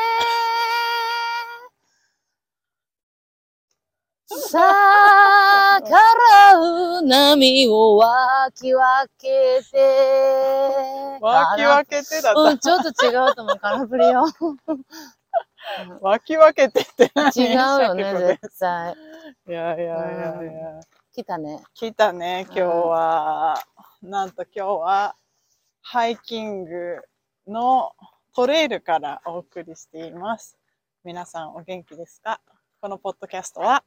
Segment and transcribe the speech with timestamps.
[4.52, 8.82] 逆らう波を分き分
[9.18, 9.78] けて。
[11.22, 12.40] 分け分けてだった。
[12.40, 13.58] うん、ちょっと違うと思う。
[13.58, 14.26] カナプリよ。
[16.02, 18.94] 分け分けてって何違うよね、絶対。
[19.48, 19.94] いやいやいや
[20.42, 20.80] いや。
[21.14, 21.62] 来たね。
[21.72, 23.58] 来たね、今日は。
[24.02, 25.14] なんと今日は、
[25.90, 26.98] ハイキング
[27.46, 27.92] の
[28.36, 30.58] トレイルからお送りしています。
[31.02, 32.42] 皆さんお元気ですか？
[32.82, 33.82] このポッドキャストは、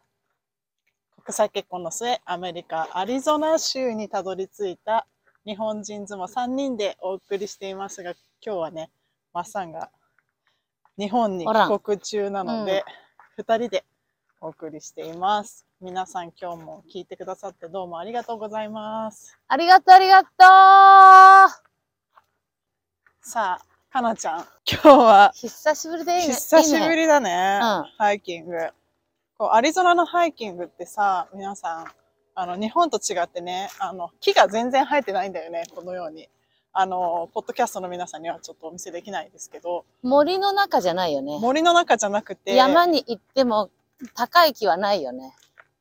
[1.23, 5.05] 国際結婚の末、アメリカ・アリゾナ州にたどり着いた
[5.45, 8.89] 日本人妻3人でお送りしていますが、今日はね、
[9.31, 9.91] マッサンが
[10.97, 12.83] 日本に帰国中なので、
[13.37, 13.85] 2人で
[14.39, 15.67] お送りしています。
[15.79, 19.37] 皆さん今日も聞いてくださってどうもありがとうございます。
[19.47, 21.70] ありがとう、ありがと
[23.23, 26.33] さあ、かなちゃん、今日はう久しぶりでいいね。
[26.33, 28.57] 久しぶりだね、うんハイキング。
[29.37, 31.85] こうアリゾナのハイキングってさ、皆さん、
[32.33, 36.29] あの、日本と違ってね、あの、木が全然生えてないんだよね、このように。
[36.73, 41.37] あの、ポッドキャストの皆さんにはちょっとお見せできないですけど、森の中じゃないよね。
[41.39, 43.69] 森の中じゃなくて、山に行っても
[44.15, 45.35] 高い木はないよね。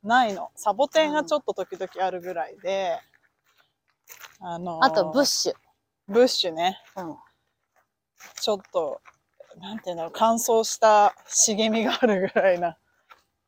[0.04, 0.50] ないの。
[0.56, 2.98] サボテンがちょっと時々あるぐらいで、
[4.40, 5.54] あの、あとブッシュ。
[6.06, 6.78] ブッシュね。
[6.96, 7.16] うん。
[8.40, 9.00] ちょっと、
[9.60, 12.76] なんていうんだろう、乾燥した茂みがあるぐらいな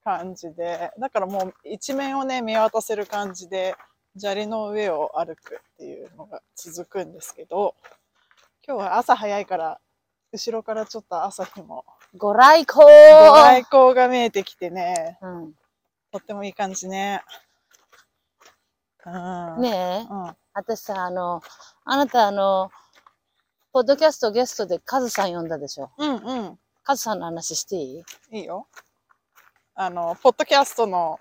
[0.04, 3.76] 感じで、だからもう一面をね、見渡せる感じで、
[4.18, 7.74] 砂利の上を歩くっていうのが続くんですけど、
[8.66, 9.80] 今日は朝早いから、
[10.32, 11.84] 後ろからちょっと朝日も、
[12.16, 12.84] ご来光
[13.18, 15.52] ご来光が見えてきてね、うん。
[16.10, 17.22] とってもいい感じね。
[19.06, 19.60] うん。
[19.62, 20.36] ねえ、うん。
[20.52, 21.42] 私さ、あの、
[21.84, 22.70] あなたあの、
[23.72, 25.90] ポッドキャストゲストでカズさん呼んだでしょ。
[25.96, 26.58] うんうん。
[26.84, 28.02] カズさんの話してい
[28.32, 28.38] い？
[28.40, 28.66] いいよ。
[29.74, 31.18] あの、ポッドキャストの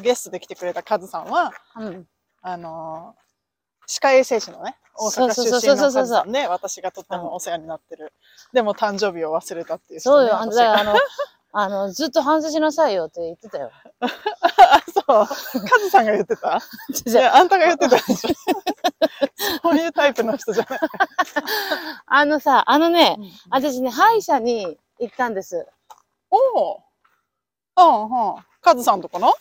[0.00, 2.06] ゲストで来てくれたカズさんは、うん。
[2.42, 3.22] あのー
[3.88, 8.12] 歯科衛生士のね、大阪出身のカズさんで、私がとってもお世話になってる。
[8.52, 10.38] でも誕生日を忘れたっていう人ね、そうよ。
[10.38, 11.00] あの、私がだからあの、
[11.54, 13.70] あの、ずっと反省しなさいよって言ってたよ。
[14.00, 14.08] あ、
[14.86, 15.60] そう。
[15.68, 16.56] カズさんが言ってた？
[16.88, 17.98] いじゃあや、あんたが言ってた。
[19.62, 20.80] そういうタイプの人じゃない。
[22.06, 23.18] あのさ、あのね、
[23.50, 25.66] 私ね、歯医者に行ったんです。
[26.30, 26.82] おお。
[27.76, 28.44] うんうん。
[28.62, 29.34] カズさんとこの？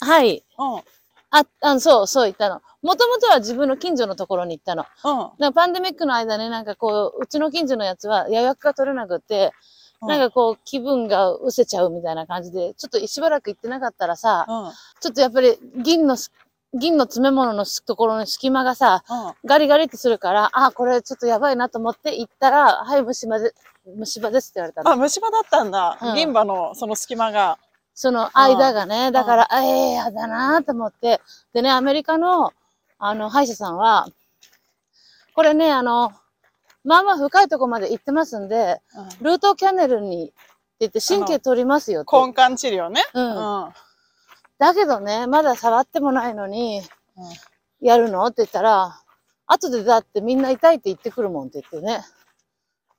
[0.00, 0.44] はい。
[0.58, 0.82] うん。
[1.30, 2.60] あ、あのそう、そう行ったの。
[2.82, 4.84] もともとは自分の近所のところに行ったの。
[5.40, 5.52] うん。
[5.52, 9.50] パンデミックの間ね、なんかこう、うちの近所のやつは予約が取れなくって、うん
[10.06, 14.64] なんかこう、気分が失せちゃうみたいな感じで、ちょっとしばらく行ってなかったらさ、うん。
[14.66, 14.72] うん。
[15.00, 16.32] ちょっとやっぱり銀のす、
[16.74, 19.04] 銀の詰め物のところの隙間がさ、
[19.44, 23.54] ガリガリってするから、あ、これちょっとやばいなと思って行ったら、はい、虫歯で、
[23.96, 24.96] 虫歯ですって言われたあ、の。
[24.96, 25.98] 虫歯だったんだ。
[26.02, 27.58] うん銀歯のその隙間が。
[27.96, 31.20] その間がね、だから、ええやだなと思って。
[31.52, 32.52] でね、アメリカの、
[32.98, 34.08] あの、歯医者さんは、
[35.34, 36.12] これね、あの、
[36.84, 40.34] まあまあ深いとこまで行ってますんで、うんルートキャネルにって
[40.80, 42.10] 言って神経取りますよって。
[42.16, 43.02] 根幹治療ね。
[43.14, 43.72] うんうん。
[44.58, 46.82] だけどね、まだ触ってもないのに、
[47.80, 48.24] やるの？
[48.26, 49.00] って言ったら、
[49.46, 52.04] 後でだってみんな痛いって言ってくるもんって言ってね。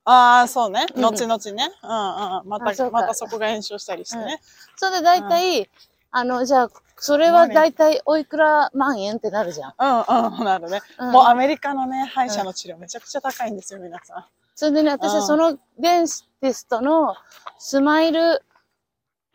[0.04, 0.86] ああ、そうね。
[0.96, 1.72] うん後々ね。
[1.82, 1.90] うん
[2.40, 2.48] うん。
[2.48, 4.40] また、またそこが炎症したりしてね。
[4.76, 5.70] それで大体、
[6.18, 9.74] あの、じゃあ、それは大体おいくら万円ってなるじゃん。
[9.78, 10.46] うんうん。
[10.46, 10.82] なるね。
[10.98, 14.26] うんもうアメリカのね、歯医者の治療めちゃくちゃ高いんですよ、皆さん。
[14.56, 16.06] それでね、私うんはそのデン
[16.40, 17.16] ティストの
[17.60, 18.42] スマイル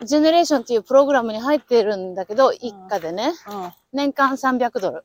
[0.03, 3.61] ジェネレーションっていうプログラムに入ってるんだけど、一家でね、うん。
[3.61, 5.05] は年間300ドル。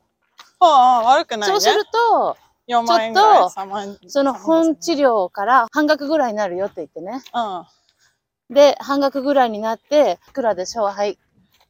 [0.61, 1.45] あ、悪くないね。
[1.47, 2.37] そうすると、
[2.69, 3.37] 4万円ぐらい。
[3.39, 4.09] ちょっと3万円。
[4.09, 7.21] その本治療から半額ぐらいになるよって言ってね。
[7.33, 8.55] うん。
[8.55, 10.85] で、半額ぐらいになって、いくらでしょう？
[10.85, 11.17] はい、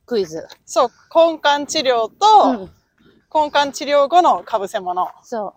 [0.06, 0.48] クイズ。
[0.66, 2.72] そう、根幹治療うと、ん、
[3.34, 5.07] 根幹治療後の被せ物。
[5.24, 5.54] そ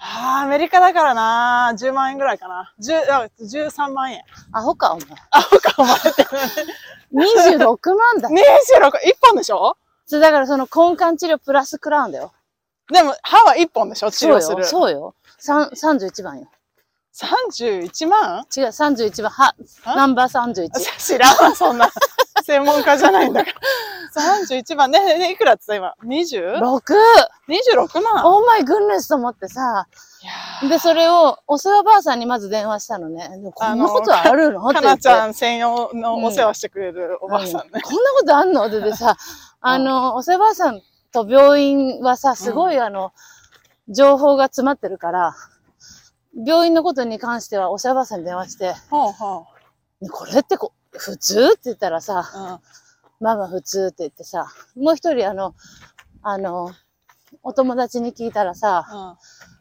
[0.00, 1.72] ああ、アメリカだからな。
[1.76, 2.72] 10万円ぐらいかな。
[2.80, 4.18] 10あ13万円。
[4.20, 4.22] う。
[4.52, 5.06] アホか、お前。
[5.32, 6.24] あ、ほか、お前って。
[7.12, 8.28] 26万だ。
[8.28, 9.76] 26、1本でしょ？
[10.06, 12.32] そうだからその根幹治療プラスクラウンだよ。
[12.92, 14.10] でも、歯は1本でしょ？
[14.12, 14.38] 治そうよ。
[14.38, 14.64] 療する。
[14.64, 15.14] そうよ。
[15.38, 16.48] さん31番よ。
[17.20, 18.44] 31万？
[18.56, 19.30] 違う、31番。
[19.32, 19.54] は、
[19.84, 20.70] あナンバー31。
[20.98, 21.88] 知らんわ、そんな。
[22.44, 23.50] 専門家じゃないんだか
[24.14, 24.22] ら。
[24.48, 24.90] 31番。
[24.90, 28.00] ね、ね、いくらって言った今 ?20?26 6!
[28.00, 29.86] 万オーマイグンネスと思ってさ。
[30.68, 33.28] で、それを、お世話ばあさんにまず電話したのね。
[33.54, 34.60] こんなことあるの？
[34.62, 34.80] ーか。
[34.80, 37.70] なちゃん専用のお世話してくれるおばあさんね。
[37.74, 38.66] うんこんなことあんの？
[38.66, 39.16] ってでさ、
[39.60, 40.80] あの、お世話ばあさん
[41.12, 43.12] と病院はさ、すごいあの、
[43.88, 45.34] 情報が詰まってるから、
[46.34, 49.46] 病院のことに関してはおしゃばさんに電話して、ほうほ
[50.00, 52.38] ねこれってこ普通って言ったらさ、う。
[52.38, 52.58] うん。
[53.20, 54.46] ママ普通って言ってさ、
[54.76, 55.54] もう一人あの、
[56.22, 56.70] あの、
[57.42, 58.86] お友達に聞いたらさ、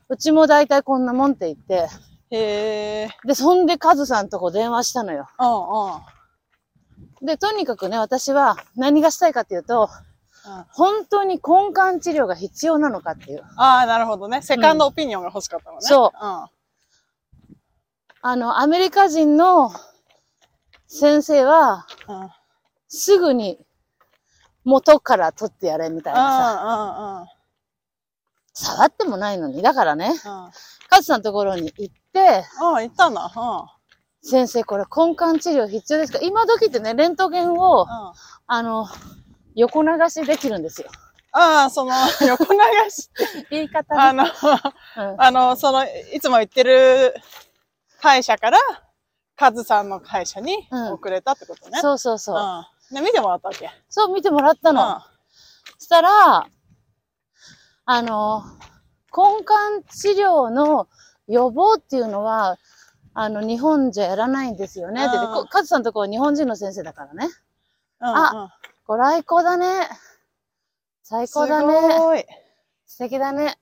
[0.09, 0.15] うん。
[0.15, 1.89] うちも大体こんなもんって言って、
[2.29, 3.09] へえ。
[3.25, 5.27] で、そんでカズさんとこ電話したのよ。
[5.39, 7.25] うんうん。
[7.25, 10.07] で、とにかくね、私は何がしたいかっていうと、うん
[10.71, 13.43] 本当に根幹治療が必要なのかっていう。
[13.57, 14.41] ああ、なるほどね。
[14.41, 15.81] セカンドオピニオンが欲しかったのね。。
[15.81, 16.45] そううん。
[18.29, 19.71] あの、アメリカ人の
[20.85, 21.87] 先生は。
[22.89, 23.57] すぐに
[24.65, 27.25] 元から取ってやれみたいなさ、
[28.53, 29.61] 触ってもないのに。
[29.61, 30.13] だからね。
[30.89, 32.83] カズさんのところに行って、うん。
[32.83, 33.13] 行ったん。
[34.21, 36.19] 先生これ根幹治療必要ですか？
[36.21, 37.87] 今時ってね、レントゲンを、うん。
[38.47, 38.87] あの、
[39.55, 40.89] 横流しできるんですよ。
[41.31, 41.93] ああ、その、
[42.27, 42.59] 横流
[42.89, 43.09] し。
[43.49, 44.31] 言い方あの、ね。
[44.97, 47.15] うんあの、その、いつも行ってる
[48.01, 48.57] 会社から、
[49.35, 51.79] カズさんの会社にうん送れたってことね。
[51.79, 52.37] そうそうそう。
[52.91, 52.95] うん。
[52.95, 53.69] で、見てもらったわけ。
[53.89, 54.99] そう見てもらったの。
[55.77, 56.47] そしたら、
[57.85, 58.43] あの、
[59.15, 59.39] 根
[59.81, 60.87] 幹治療の
[61.27, 62.57] 予防っていうのは、
[63.13, 65.01] あの、日本じゃやらないんですよね。
[65.01, 67.27] って言ってうんこカズさんのところは日本人の先生だからね。
[68.01, 68.07] うん。
[68.07, 68.53] あ
[68.85, 69.87] ご来光だね。
[71.03, 71.97] 最高だすね。
[71.97, 72.25] ごい。
[72.85, 73.57] 素敵だね。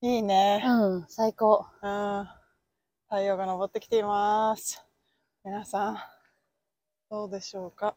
[0.00, 0.62] いいね。
[0.66, 1.66] うん、最高。
[1.82, 2.28] うん。
[3.10, 4.84] 太陽が昇ってきています。
[5.42, 5.98] 皆さん、
[7.08, 7.94] どうでしょうか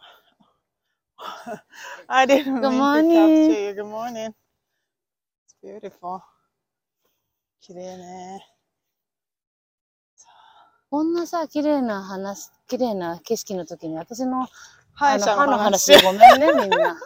[2.08, 3.12] ？I didn't Good to morning.
[3.12, 3.74] capture you.
[3.74, 4.34] Good morning.
[5.46, 6.22] It's beautiful.
[7.60, 8.48] 綺麗ね。
[10.90, 14.48] こんなさ、綺麗な話、綺麗な景色の時に私の、
[14.94, 15.94] 歯医者あの歯のの話。
[16.02, 16.96] ごめんね、みんな。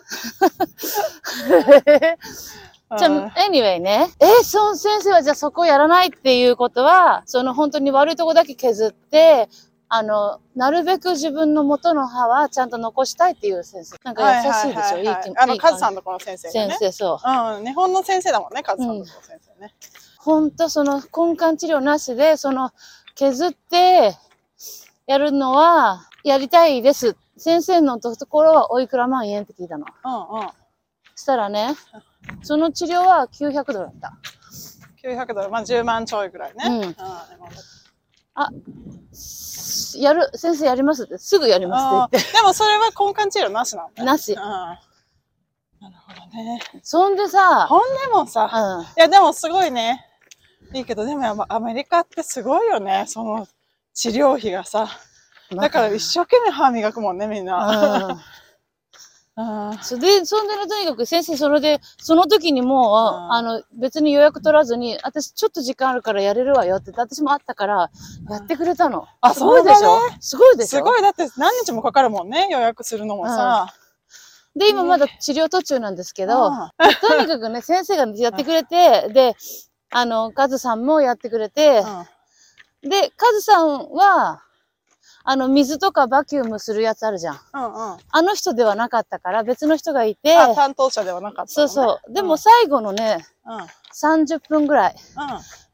[2.98, 4.10] じゃうんあ、anyway ね。
[4.20, 9.50] え、その先生はじゃあそこやらないっていうことは、その本当に悪いとこだけ削って、
[9.88, 13.98] あの、なるべく自分の元の歯はちゃんと残したいっていう先生。
[14.04, 16.52] なんか優しいでしょ、いい気あの、いい感カズさんとこの先生ね。
[16.52, 17.58] 先生、そう。
[17.58, 19.74] うん、日本の先生だもんね、カズさんとこの先生ね。
[20.20, 22.72] ほんとその根幹治療なしで、その
[23.16, 24.16] 削って
[25.08, 27.16] やるのはやりたいです。
[27.38, 29.86] 先生のところはおいくら万円って聞いたの。
[30.04, 30.48] うんうん。
[31.16, 31.76] したらね、
[32.44, 34.13] その治療は900ドルだった。
[35.04, 36.63] 900ドル、まあ10万ちょいぐらいね。
[36.66, 36.95] うんうん
[39.98, 42.38] やる、先生やりますって、すぐやりますって言って。
[42.38, 44.04] でもそれは根幹治療なしなのね。
[44.04, 44.39] なしうん。
[44.39, 44.80] な
[45.83, 46.62] るほどね。
[46.83, 48.83] そんでさ、ほんでもさ、うん。
[48.83, 50.06] いやでもすごいね。
[50.74, 53.06] いいけど、でもやっぱアメリカってすごいよね。
[53.07, 53.48] その
[53.94, 54.89] 治療費がさ。
[55.51, 58.01] だから一生懸命歯磨くもんね、みんな。
[58.01, 58.18] うんうん。
[59.82, 67.90] それで、そんでね、とにかく先生、それで、その時にもう、うんあの、別に予約取らずに、私ちょっと時間あるからやれるわよって私もあったから、
[68.30, 69.08] やってくれたの。
[69.20, 70.00] あすごいでしょ？
[70.00, 70.78] そうだすごいでしょ？
[70.80, 73.74] すごい、だって何日もかかるもんね、予約するのもさ。
[74.56, 76.72] で、今まだ治療途中なんですけど、うん。
[77.02, 79.36] とにかくね、先生がやってくれて、で、
[79.92, 81.84] あの、カズさんもやってくれて、
[82.84, 84.44] で、カズさんは、
[85.27, 87.39] あの、水とかバキュームするやつあるじゃん。
[87.53, 87.98] うんうんうん。
[88.12, 92.13] あの人ではなかったから、別の人がいて、あ、担当者ではなかったそうそう。
[92.13, 94.96] でもうん最後のね、うん、うん、30分ぐらい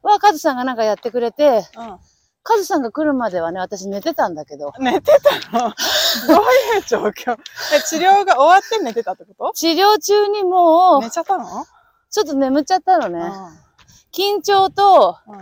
[0.01, 1.97] はカズさんがなんかやってくれて、うん。
[2.43, 5.11] カズさんが来るまではね、私寝てたんだけど、寝て
[5.51, 5.73] たの？
[6.27, 6.43] どう
[6.75, 7.37] いう状況？
[7.73, 9.53] え、治療が終わって寝てたってこと？
[9.53, 11.65] 治療中にもう寝、ちゃったの？
[12.09, 13.19] ちょっと眠っちゃったのね。
[13.19, 13.61] うん
[14.13, 15.39] 緊張と、うん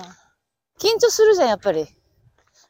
[0.79, 1.87] 緊張するじゃん、やっぱり。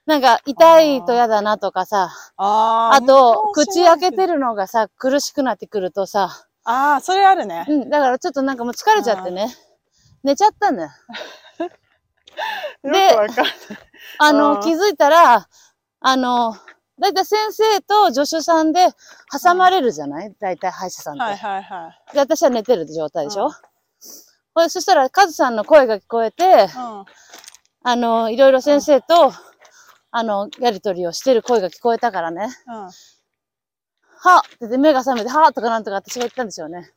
[0.10, 4.34] なんか、痛いと嫌だなとかさ、あーあと、口開けてる。
[4.34, 6.32] るのがさ、苦しくなってくるとさ、
[6.64, 7.64] ああ、それあるね。
[7.70, 9.48] うん、だからちょっとなんかもう疲れちゃってね、
[10.24, 10.90] 寝ちゃったんだよ。
[12.84, 13.18] よで。
[14.18, 15.48] あの、うん気づいたら、
[16.00, 16.56] あの、
[17.00, 18.88] だいたい先生と助手さんで
[19.32, 20.34] 挟まれるじゃない？
[20.40, 21.22] だいたい歯医者さんって。
[21.24, 22.14] はいはいはい。
[22.14, 23.46] で、私は寝てる状態でしょ、
[24.56, 26.44] うんそしたら、カズさんの声が聞こえて、
[26.76, 27.06] うん。
[27.84, 29.32] あの、いろいろ先生と、
[30.12, 32.48] あの、やりとりをしてる声が聞こえたからね。
[32.68, 32.74] うん。
[32.74, 32.92] はっ
[34.46, 36.92] って言って目が覚めて、はっとかなんとか私が言ったんですよね。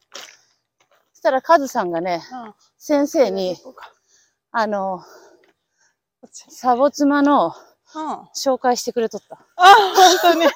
[1.13, 2.55] そしたらカズさんがね、うん。
[2.79, 3.57] 先生に、
[4.51, 5.03] あの、
[6.31, 7.55] サボ妻の
[8.35, 9.37] 紹介してくれとった。
[9.57, 10.47] 本当に。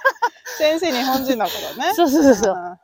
[0.59, 1.93] 先生日本人だからね。
[1.95, 2.55] そうそうそうそう。
[2.55, 2.79] ん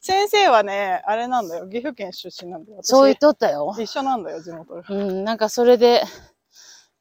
[0.00, 1.68] 先生はね、あれなんだよ。
[1.68, 2.78] 岐阜県出身なんだよ。
[2.82, 3.72] 私そう言っとったよ。
[3.78, 4.82] 一緒なんだよ、地元が。
[4.88, 6.02] うん、なんかそれで、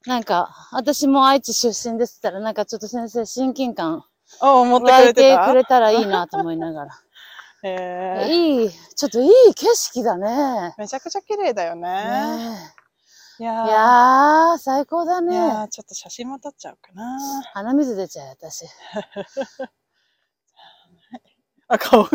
[0.07, 4.03] なんか、私も愛知出身ですったら、なんかちょっと先生親近感
[4.39, 5.45] あ、思ってくれてた？
[5.45, 6.99] てくれたらいいなと思いながら。
[7.63, 8.33] へえ。
[8.33, 10.73] いい、ちょっといい景色だね。
[10.77, 11.81] めちゃくちゃ綺麗だよね。
[11.81, 12.73] ね
[13.39, 15.69] いやいやー、最高だいやーね。
[15.69, 17.43] ちょっと写真も撮っちゃおうかな。
[17.53, 18.65] 鼻水出ちゃう、私。
[21.67, 22.09] あ、顔が、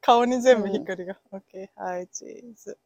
[0.00, 1.16] 顔に全部ひっくりが。
[1.30, 2.78] オッケー、はい、チーズ。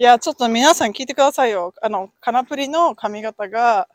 [0.00, 1.74] いや、ちょっと皆さん聞いてくださいよ。
[1.82, 3.86] あの、カナプリの髪型が、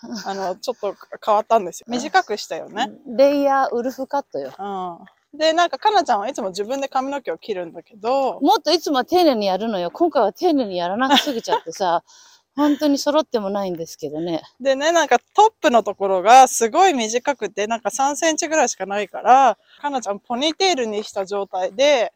[0.24, 1.84] あの、ちょっと変わったんですよ。
[1.90, 2.90] 短くしたよね。
[3.06, 4.50] レイヤーウルフカットよ。
[4.58, 5.38] うん。
[5.38, 9.90] で、なんか、かなちゃんはいつも自分で髪の毛を切るんだけど、もっといつもは丁寧にやるのよ。
[9.90, 12.02] 今回は丁寧にやらなすぎちゃってさ、
[12.56, 14.42] 本当に揃ってもないんですけどね。
[14.58, 22.14] でね、なんかトップのところがすごい短くて、なんか3センチぐらいしかないから、かなちゃんポニーテールにした状態で、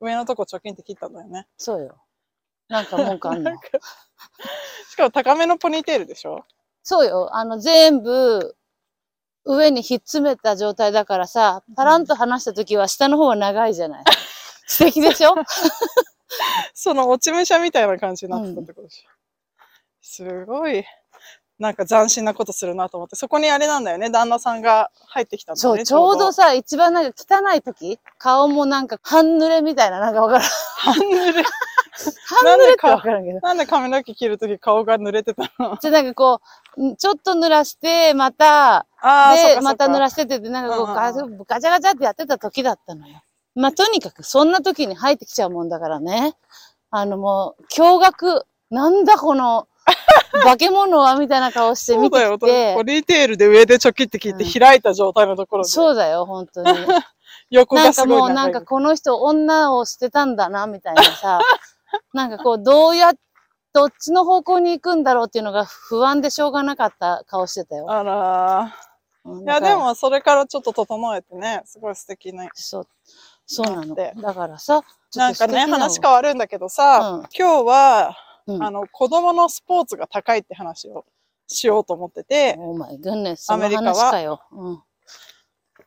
[0.00, 1.46] 上のとこ貯金って切ったんだよね。
[1.58, 1.98] そうよ。
[2.68, 3.50] なんか文句あんの
[4.90, 6.44] しかも高めのポニーテールでしょ？
[6.82, 7.34] そうよ。
[7.36, 8.56] あの、全部、
[9.44, 14.04] 上にひっつめた状態だからさ、パランと離した時は下の方は長いじゃない。
[14.66, 15.34] 素敵でしょ？
[16.74, 19.08] その落ち武者みたいな感じになってたってことでしょ、
[20.02, 20.84] すごい、
[21.58, 25.78] なんか斬新なことするなと思って、そこにあれなんだよね、旦那さんが入ってきたんだよね。
[25.78, 30.48] そう、ちょうどさ、一番なんか汚い時顔もなんか半濡れみたいな、なんかわからん。
[30.76, 31.44] 半濡れ。
[32.26, 33.40] 半濡れってわからんけど。
[33.40, 35.78] なんで髪の毛切るとき顔が濡れてたの？
[35.80, 36.40] じゃ、なんかこ
[36.76, 38.84] う、んちょっと濡らして、また、
[39.34, 43.22] で、また濡らしてって、なんかこう、うんうんガガチャガチャってやってた時だったのよ。
[43.54, 46.34] まあ、とにかく、そんな時に入ってきちゃうもんだからね。
[46.90, 48.42] あの、もう、驚愕。
[48.68, 49.66] なんだこの、
[50.42, 52.38] 化け物はみたいな顔して見てそうだよ。
[52.38, 52.74] ポきて。
[52.84, 56.68] ニーテールで上でチョキって切ってうん開いた状態のところで、そうだよ、本当に。
[57.50, 58.20] 横がなんかすごい長い。
[58.20, 61.40] もうなんかこの人女を捨てたんだな、みたいなさ。
[62.12, 63.12] なんかこう、どうや、
[63.72, 67.90] どっちの方向に行くんだろうっていうのが不安でしょうがなかった顔してたよ。
[67.90, 69.42] あらー。
[69.42, 72.48] いや、でもそれからちょっと整えてね、すごい素敵な。
[72.54, 72.88] そう、
[73.44, 73.94] そうなの。
[73.94, 74.82] だからさ、
[75.16, 78.16] なんかね、話変わるんだけどさ、うん今日は、
[78.46, 81.04] うんあの、子供のスポーツが高いって話を
[81.48, 84.46] しようと思ってて、オーマイグンネス、アメリカは。
[84.52, 84.82] うん。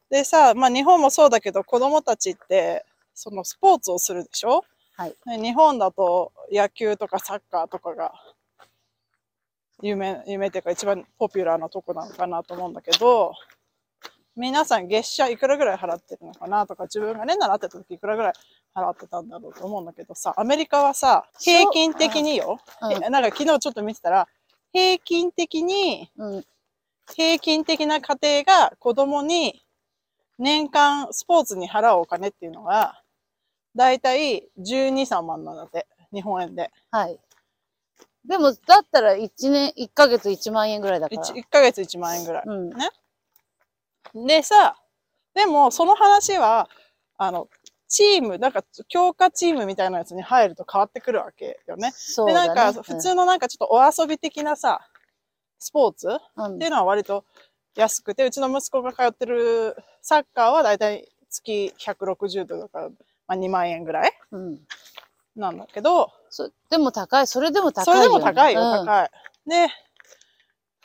[0.09, 4.63] でさ、まあ日本もそうだけど子供たちって、そのスポーツをするでしょ？
[4.95, 5.15] はい。
[5.25, 8.13] で日本だと野球とかサッカーとかが
[9.81, 13.33] 夢、夢っていうか一番ポピュラーなとこなのかなと思うんだけど、
[14.35, 18.33] 皆さん月謝いくらぐらい払ってるのかなとか自分がね、習ってた時いくらぐらい
[18.75, 24.27] 払ってたんだろうと思うんだけどさ、アメリカはさ、平均的によ、うんえなんか昨日ちょっと見てたら、
[24.71, 26.45] 平均的に、うん。
[27.15, 29.63] 平均的な家庭が子供に
[30.37, 33.01] 年間スポーツに払うお金っていうのが、
[33.75, 36.71] だいたい12、3万なんだって、日本円で。
[36.91, 37.19] はい。
[38.25, 41.21] でも、だったら1年、1ヶ月1万円ぐらいだから。
[41.21, 42.43] 1, 1ヶ月1万円ぐらい。
[42.45, 44.27] うん。
[44.27, 44.77] でさ、
[45.33, 46.69] でもその話は、
[47.17, 47.49] あの、
[47.89, 51.89] チーム、なんか強化チームみたいなやつに入ると変わってくるわけよね。
[51.89, 52.47] で、そうだね。
[52.53, 54.79] なんか普通のなんかちょっとお遊び的なさ、
[55.57, 56.07] スポーツ？
[56.07, 57.25] うん、っていうのは割と
[57.75, 62.93] 安くて、うちの息子が通ってるサッカーはだいたい月160ドルだから、ま
[63.29, 64.59] あ、2万円ぐらいうん。
[65.35, 68.19] なんだけど、そでも高い、それでも高それいよ、ね。
[68.19, 69.09] でも高いよ、うん高い。
[69.47, 69.67] で、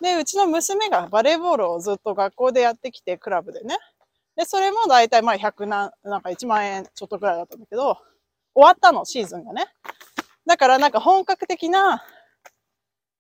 [0.01, 3.77] で、うちの娘がバレーボールをずっと学校でやってきて、クラブでね。
[4.37, 7.99] で、それもだいたいまあ100何、なんか1万円ちょっとくらいだったんだけど、
[8.55, 9.67] 終わったの、シーズンがね。
[10.47, 12.05] だからなんか本格的な、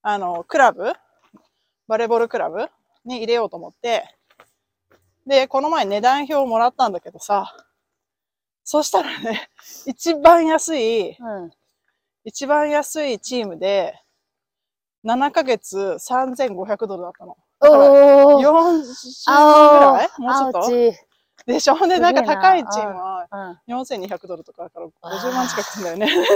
[0.02, 0.92] あの、クラブ、
[1.88, 2.68] バレーボールクラブ
[3.04, 4.04] に入れようと思って、
[5.26, 7.54] で、この前値段表をもらったんだけどさ、
[8.64, 9.50] そしたらね、
[9.86, 11.50] 一番安い、うん。
[12.24, 14.00] 一番安いチームで、
[15.04, 17.36] 7ヶ月3500ドルだったの。
[17.64, 17.90] だから
[18.26, 18.48] おー。
[18.48, 18.86] 40万ぐ
[19.26, 20.08] あらい？
[20.20, 20.70] もうちょっと？
[21.46, 21.74] でしょ？
[21.86, 23.26] で、ななんか高いチームは
[23.68, 23.74] うん。
[23.80, 26.26] 4200ドルとかだからあー50万近くするんだよね。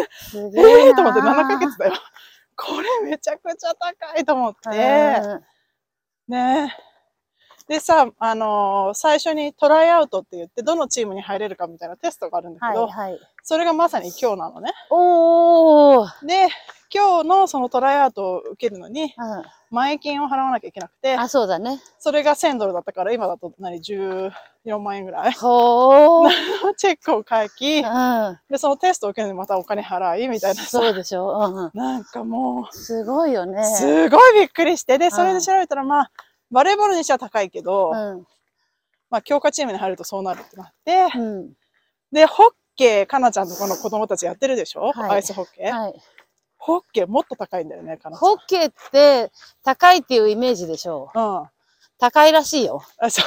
[0.56, 1.92] えええと思って7なヶ月だよ。
[2.56, 4.68] これめちゃくちゃ高いと思って。
[4.70, 5.44] うん
[6.28, 6.76] ね
[7.68, 13.20] でさ、あのー最初にトライアウトって言って、どのチームに入れるかみたいなテストがあるんだけど、はいはい。
[13.42, 14.72] それがまさに今日なのね。
[14.90, 16.26] おー。
[16.26, 16.48] で、
[16.92, 19.10] 今日のそのトライアウトを受けるのに、うん。
[19.70, 21.78] 前金を払わなきゃいけなくて、あ、そうだね。
[21.98, 24.32] それが1000ドルだったから、今だと何、14
[24.78, 25.32] 万円ぐらい。
[25.32, 26.30] ほー。
[26.78, 28.38] チェックを書き、うん。
[28.48, 30.70] で、そのテストを受けるのにまたお金払い、みたいなさ。
[30.70, 31.38] そうでしょ。
[31.38, 31.70] うんうん。
[31.74, 33.64] なんかもすごいよねう、。
[33.64, 36.10] すごいびっくりして、で、それで調べたら、まあ、
[36.50, 38.26] バレーボールにしては高いけど、うん。
[39.10, 41.52] まあ、強化チームに入るとそうなるってなって、うん。
[42.12, 45.94] で、ホッケー、かなちゃんとこの子供たちやってるでしょ、はいアイスホッケー、はい。
[46.56, 48.28] ホッケーもっと高いんだよね、かなちゃん。
[48.28, 49.30] ホッケーって
[49.62, 51.10] 高いっていうイメージでしょ？
[51.14, 51.18] う。
[51.20, 51.46] うん。
[51.98, 52.82] 高いらしいよ。
[52.98, 53.24] あ、そう。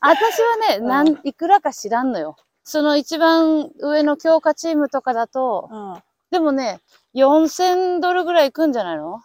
[0.00, 2.36] 私はね、うんなん、いくらか知らんのよ。
[2.64, 6.02] その一番上の強化チームとかだと、うん。
[6.30, 6.80] でもね、
[7.14, 9.20] 4000ドルぐらいいくんじゃないの？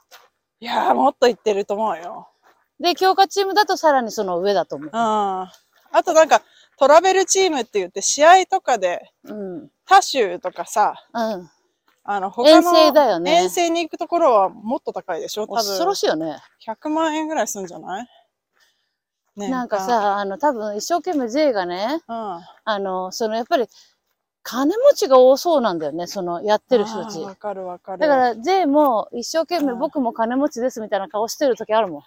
[0.59, 2.27] いやー、もっといってると思うよ。
[2.79, 4.97] で、強化チームだとさらにその上だと思ううん。。
[4.97, 5.49] あ
[6.03, 6.41] となんか、
[6.77, 9.69] トラベルチームって言って、試合とかで、うん。
[9.87, 11.49] 他州とかさ、うん。
[12.03, 15.43] あの、他の遠征だよね遠征に行くところはもっと高いでしょ？
[15.43, 16.37] 多恐ろ分、しいよね。
[16.65, 18.07] 100万円ぐらいするんじゃない？
[19.35, 22.15] 年間なんか、さ、あの、多分一生懸命 J がね、うん。
[22.15, 23.67] ああの、そのやっぱり、
[24.49, 27.21] 金持ちが多そうなんだよね、そのやってる人たちー。
[27.21, 27.97] わかるわかる。
[27.97, 32.01] だから、J も一生懸命うん僕も金持ちですみたいな顔してる時あるもん。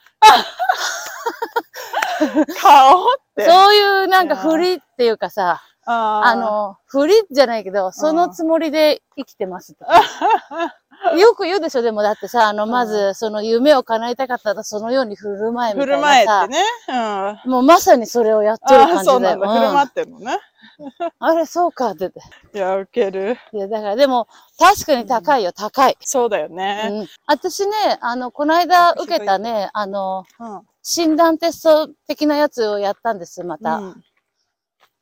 [2.63, 3.05] 顔っ
[3.37, 3.45] て。
[3.45, 10.01] そういうなんか振りっていうかさ、あーあ、の、振りじゃないけど、そのつもりで生きてますとか。
[11.19, 16.27] よく言うでしょ、でもだってさ、あの、まず、その夢を叶えたかったらそのように振る舞えみた振るいなさ。
[16.27, 16.65] 舞えってね。
[16.89, 16.95] うん。
[16.97, 19.05] あもうまさにそれをやってる感じだよ。
[19.05, 19.49] そうなんだ。
[19.49, 20.39] 振る舞うんってんのね。
[21.19, 22.21] あれ、そうかって言って。
[22.55, 23.37] いや、ウケる。
[23.53, 25.97] いや、だからでも、確かに高いよ、高い。
[26.01, 27.03] そうだようね。
[27.03, 27.09] ん。
[27.27, 30.63] 私ね、あの、この間受けたね、あの、うん。
[30.83, 33.77] 診断テスト的なやつをやったんです、また。
[33.77, 34.05] うん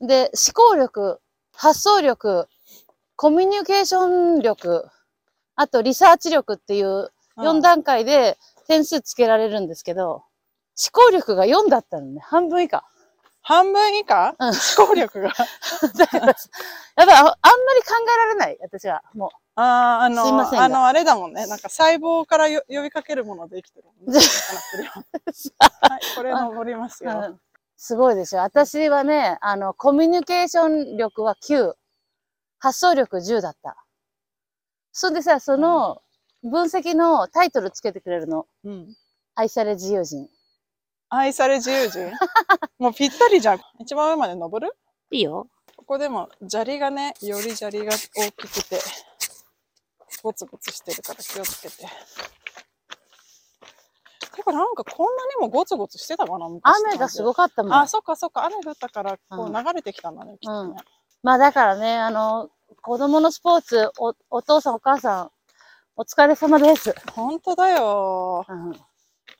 [0.01, 1.21] で、思考力、
[1.55, 2.49] 発想力、
[3.17, 4.89] コミュニケーション力、
[5.57, 10.25] あとリサーチ力っていう4段階で点数つけられるんですけど、思
[10.93, 12.21] 考力が4だったのね。
[12.21, 12.85] 半分以下。
[13.49, 14.35] 半分以下？
[14.39, 15.29] うん思考力が。
[15.33, 19.03] やっぱりああんまり考えられない、私は。
[19.15, 21.47] もああ、あすいませんあの、あれだもんね。
[21.47, 24.21] なんか細胞からよ呼びかけるもので生きてるもんね。
[25.81, 27.19] はい、これ登りますう、よ。
[27.19, 27.41] うん
[27.81, 28.41] すごいでしょ。
[28.41, 31.75] 私はね、あの、コミュニケーション力は9、
[32.59, 33.77] 発想力10だった。
[34.91, 36.03] そんでさ、その
[36.43, 38.47] 分析のタイトルつけてくれるの。
[38.65, 38.97] うん。
[39.37, 40.29] 愛され自由人。
[41.11, 42.13] 愛され自由人？
[42.79, 43.61] もうぴったりじゃん。
[43.81, 44.77] 一番上まで登る？
[45.11, 45.49] いいよ。
[45.77, 47.99] ここでも砂利がね、より砂利が大
[48.33, 48.79] きくて、
[50.23, 51.77] ゴツゴツしてるから気をつけて。
[54.37, 57.73] てかなんかこんなにもゴツゴツしてたかな昔雨がすごかったもん。
[57.75, 60.77] あ、そっかそっか、雨降ったから、こううん流れてきたんだね、きっとね。
[61.23, 62.51] まあだからね、あの、
[62.83, 65.31] 子供のスポーツ、お、お父さんお母さん、
[65.97, 66.95] お疲れ様です。
[67.13, 68.45] 本当だよ。
[68.49, 68.73] うん。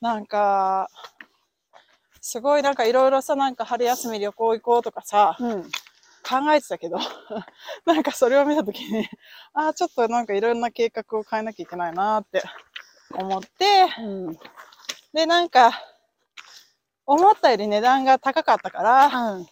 [0.01, 0.89] なんか、
[2.29, 5.63] すごいなんかいろいろさ、なんか春休み旅行行こうとかさ、うん。
[5.63, 6.99] 考えてたけど、
[7.87, 9.09] なんかそれを見たときに、
[9.55, 12.43] ああ、ちょっとなんかいろんな計画を変えなきゃいけないなって
[13.15, 14.39] 思って、うん。
[15.15, 15.73] で、なんか、
[17.07, 19.47] 思ったより値段が高かったから、うん。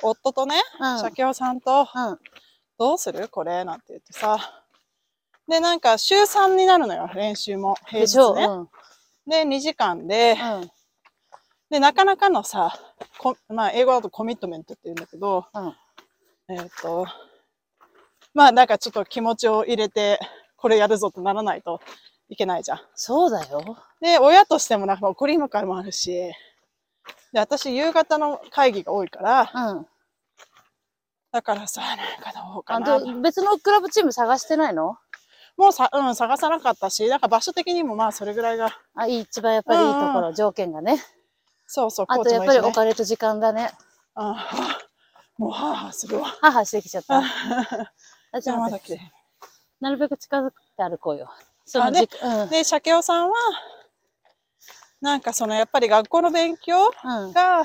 [0.00, 2.18] 夫とね、うん社協さんと、うん。
[2.78, 3.28] どうする？
[3.28, 3.66] これ？
[3.66, 4.62] なんて言ってさ。
[5.46, 7.76] で、なんか週3になるのよ、練習も。
[7.84, 8.00] 平。
[8.00, 8.46] 日ね。
[8.46, 8.68] うん。
[9.26, 10.70] で、2時間で、うん。
[11.74, 12.72] で、なかなかのさ、
[13.18, 15.74] こまあ、英語だとコミットメントって言うんだけど、うん。
[16.48, 17.04] えっ、と、
[18.32, 20.20] まあ、なんかちょっと気持ちを入れて、
[20.56, 21.80] これやるぞってならないと
[22.28, 22.80] いけないじゃん。
[22.94, 23.76] そうだよ。
[24.00, 26.12] で、親としてもなんか送り迎えもあるし、
[27.32, 29.86] で、私夕方の会議が多いから、うん。
[31.32, 33.00] だからさ、なんかどうかあな。
[33.00, 34.96] と、別のクラブチーム探してないの？
[35.56, 41.02] もうさ、うん、探さなかったし、なんか場所的にもまあそれぐらいが、あ、いい、一番やっぱりいいとこうんろ、条件がね。
[41.74, 42.70] そうそう、あとやっぱりお。
[42.70, 43.72] 金と時間だね。
[44.14, 44.78] ああ
[45.36, 46.28] もうはあはあするわ。
[46.40, 47.18] 母してきちゃった。
[47.18, 49.00] あ、じじゃあまだ来て。
[49.80, 51.28] なるべく近づくって歩こうよ。
[51.66, 53.34] そのあで時間、で、社協さんは、
[55.00, 57.26] なんかそのやっぱり学校の勉強うん。
[57.26, 57.32] うん。
[57.32, 57.64] が、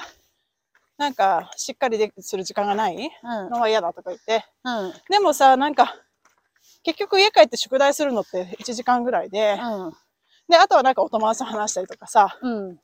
[0.98, 3.50] なんかしっかりでする時間がないうん。
[3.52, 4.44] のは嫌だとか言って。
[4.64, 4.94] うん。
[5.08, 5.94] でもさ、なんか、
[6.82, 9.94] 結局家帰って宿題するのって1時間ぐらいで、うん。
[10.48, 12.80] で、あとはなんかお友達と話したりとかさ、うん。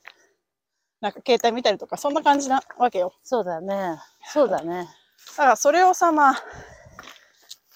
[1.01, 3.13] なんか携帯見たりとか、そんな感じなわけよ。
[3.23, 3.97] そうだね。
[4.31, 4.87] そうだね。
[5.37, 6.43] だからそれをさ、まあ、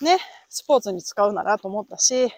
[0.02, 0.18] ね、
[0.50, 2.30] スポーツに使うならと思ったし、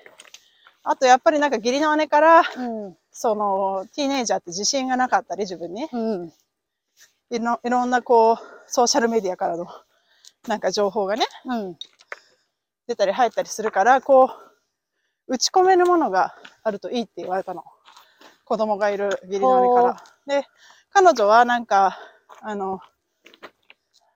[0.84, 2.98] あとやっぱりなんか義理の姉から、うん。
[3.12, 5.88] その、ティーネイジャーって自信がなかったり、自分に。
[5.91, 6.34] うん。
[7.30, 9.67] いろいろんなこう、ソーシャルメディアからの、
[10.48, 11.78] なんか情報がね、うん。
[12.88, 14.32] 出たり入ったりするから、こ
[15.28, 17.63] う、打ち込めるものがあるといいって言われたの。
[18.52, 20.04] 子供がいる義理の姉から。
[20.28, 20.46] で、
[20.90, 21.98] 彼女はなんか、
[22.42, 22.82] あの、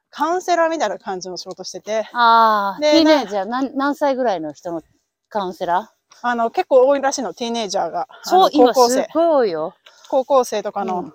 [0.09, 4.81] カウンセラーみたいな感じの仕事してて、ああ、でティーネイジャー、何、何歳ぐらいの人の
[5.29, 5.89] カウンセラ
[6.21, 8.09] あの、結構多いらしいの、ティーネイジャーが。
[8.25, 9.07] ーそう、高校生。
[9.13, 9.73] ごい多いよ。
[10.09, 11.13] 高校生とかのうん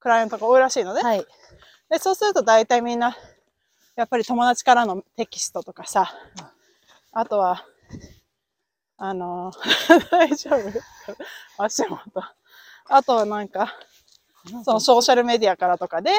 [0.00, 1.02] クライアントが多いらしいのね。
[1.02, 1.24] はい。
[1.90, 3.16] で、そうすると大体みんな、
[3.94, 6.12] やっぱり友達からのテキストとかさ、
[7.12, 7.64] あとは、
[8.98, 9.52] あの、
[10.10, 10.80] 大丈夫？
[11.62, 12.00] 足元。
[12.86, 13.74] あとはなんか、
[14.64, 16.12] そのソーシャルメディアからとかで、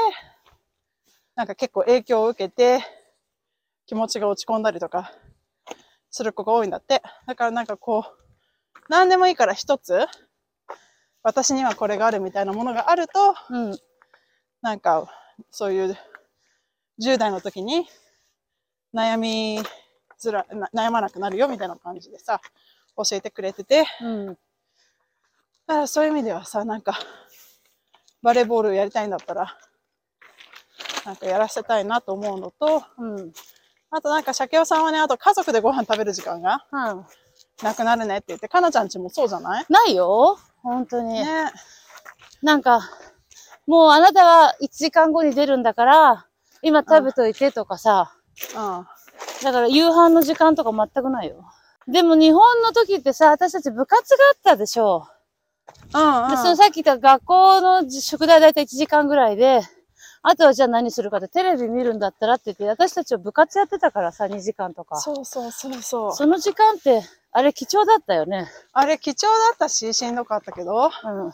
[1.35, 2.83] なんか結構影響を受けて、
[3.85, 5.11] 気持ちが落ち込んだりとか、
[6.11, 7.01] する子が多いんだって。
[7.25, 10.05] だからなんかこう、何でもいいから一つ、
[11.23, 13.77] 私にはこれがあるみたいなものがあると、うん。
[14.61, 15.11] なんか、
[15.51, 15.97] そういう、
[16.99, 17.87] 10代の時に、
[18.93, 19.63] 悩み
[20.19, 22.41] づら、な悩まなくなるよみたいな感じでさ、
[22.95, 24.25] 教えてくれてて、うん。
[24.27, 24.33] だ
[25.67, 26.97] からそういう意味ではさ、なんか、
[28.21, 29.57] バレーボールやりたいんだったら、
[31.05, 33.33] なんかやらせたいなと思うのと、うん。
[33.89, 37.05] あとなんか、鮭尾さんはね、あと家族でご飯食べる時間がうん。
[37.63, 39.65] なくなるねって言って、かなちゃんちもそうじゃない？
[39.69, 41.13] ないよ本当に。
[41.13, 41.51] ね
[42.41, 42.81] なんか、
[43.65, 46.25] もうあなたは1時間後に出るんだから、
[46.61, 48.13] 今食べといてとかさ、
[48.55, 48.87] うん。
[49.43, 51.45] だから夕飯の時間とか全くないよ。
[51.87, 55.07] でも日本の時ってさ、私たち部活があったでしょ。
[55.93, 56.29] うん、うん。
[56.29, 59.61] で、そのさっき言った学校の宿題だいたい1時間ぐらいで、
[60.21, 64.97] あとはじゃあ何するかってテレビ見るんだったらって言って、私たちは部活やってたからさ、2時間とか。
[64.97, 66.13] そうそうそうそう。
[66.13, 68.49] その時間って、あれ貴重だったよね。
[68.73, 71.33] あれ貴重だったし、しんどかったけど、うん。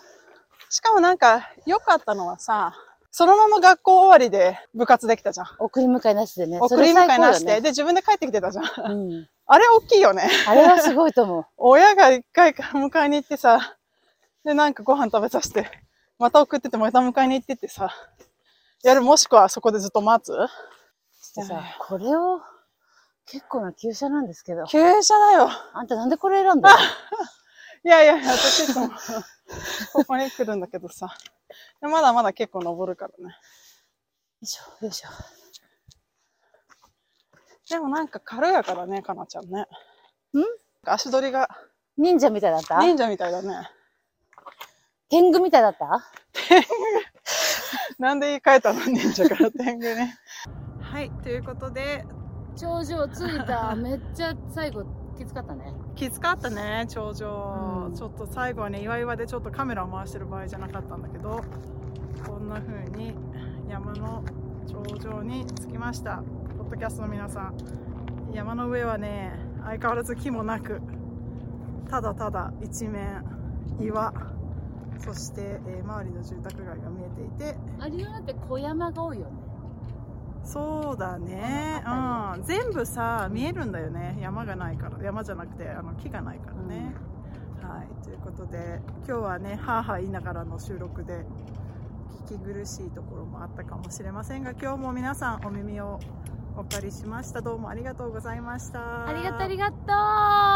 [0.70, 2.76] しかもなんか良かったのはさ、
[3.16, 5.48] そのまま学校終わりで部活できたじゃん。
[5.60, 6.58] 送り迎えなしでね。
[6.60, 7.54] 送り迎えなしで。
[7.54, 8.92] ねで、自分で帰ってきてたじゃん。
[8.92, 9.30] うん。
[9.46, 10.28] あれ大きいよね。
[10.48, 11.46] あれはすごいと思う。
[11.58, 13.78] 親が一回迎えに行ってさ、
[14.44, 15.70] で、なんかご飯食べさせて、
[16.18, 17.92] また送ってて、また迎えに行ってってさ、
[18.84, 20.32] やる、もしくはそこでずっと待つ？
[21.36, 22.42] でさ、これを、
[23.28, 25.50] 結構な急車なんですけど、急車だよ。
[25.74, 26.80] あんたなんでこれ選んだの？
[27.86, 28.90] いやいやいや、私いつも
[29.94, 31.16] ここに来るんだけどさ。
[31.82, 33.24] でまだまだ結構登るからね。
[33.26, 33.30] よ
[34.42, 35.10] いしょ、よいしょ。
[37.70, 39.62] でもなんか軽やからね、かなちゃんね。
[39.62, 39.66] ん？
[40.86, 41.50] 足取りが
[41.98, 42.80] 忍者みたいだった？
[42.80, 43.70] 忍者みたいだね。
[45.10, 46.04] 天狗みたいだった？
[48.00, 50.18] なんで言い換えたの忍者から天狗ね。
[50.82, 52.04] はい、ということで、
[52.58, 53.76] 頂上着いた。
[53.76, 54.84] めっちゃ最後
[55.18, 55.74] きつかったね。
[55.96, 57.86] きつかったね、頂上。
[57.88, 61.44] うんちょっと最後はね、岩々でちょっとカメラを回してる場合じゃなかったんだけど、
[62.26, 63.14] こんな風に
[63.70, 64.24] 山の
[64.68, 66.24] 頂上に着きました。
[66.58, 67.56] ポッドキャストの皆さん、
[68.34, 70.82] 山の上はね、相変わらず木もなく、
[71.90, 73.24] ただただ一面
[73.80, 74.14] 岩、
[75.00, 79.43] そして、えー周りの住宅街が見えていて、あれはだって小山が多いよね。
[80.44, 86.94] そうだね、うん、全部さ見えるんだよね山がないから山じゃなくてあの木がないからね、
[87.62, 91.26] はいということで今日はねはあはあ言いながらの収録で
[92.28, 96.00] 聞き苦しいところもあったかもしれませんが今日も皆さんお耳を
[96.58, 100.53] お借りしましたどうもありがとうございましたありがとうありがとう